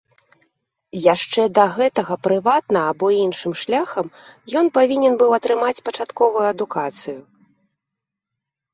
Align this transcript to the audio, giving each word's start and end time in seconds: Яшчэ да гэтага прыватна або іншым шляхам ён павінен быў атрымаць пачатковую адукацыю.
Яшчэ 1.13 1.41
да 1.57 1.65
гэтага 1.75 2.13
прыватна 2.29 2.79
або 2.93 3.07
іншым 3.25 3.53
шляхам 3.65 4.11
ён 4.63 4.75
павінен 4.81 5.13
быў 5.23 5.31
атрымаць 5.41 5.79
пачатковую 5.89 6.45
адукацыю. 6.57 7.19